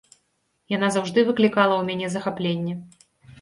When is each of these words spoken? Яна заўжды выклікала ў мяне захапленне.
Яна 0.75 0.87
заўжды 0.95 1.19
выклікала 1.27 1.75
ў 1.77 1.83
мяне 1.91 2.07
захапленне. 2.15 2.73